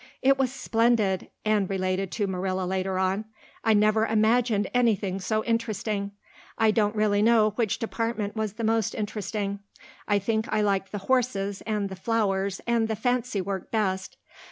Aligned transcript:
"It 0.23 0.39
was 0.39 0.51
splendid," 0.51 1.29
Anne 1.45 1.67
related 1.67 2.11
to 2.13 2.25
Marilla 2.25 2.63
later 2.65 2.97
on. 2.97 3.25
"I 3.63 3.75
never 3.75 4.07
imagined 4.07 4.67
anything 4.73 5.19
so 5.21 5.43
interesting. 5.43 6.13
I 6.57 6.71
don't 6.71 6.95
really 6.95 7.21
know 7.21 7.51
which 7.51 7.77
department 7.77 8.35
was 8.35 8.53
the 8.53 8.63
most 8.63 8.95
interesting. 8.95 9.59
I 10.07 10.17
think 10.17 10.47
I 10.51 10.61
liked 10.61 10.91
the 10.91 10.97
horses 11.05 11.61
and 11.67 11.87
the 11.87 11.95
flowers 11.95 12.61
and 12.65 12.87
the 12.87 12.95
fancywork 12.95 13.69
best. 13.69 14.17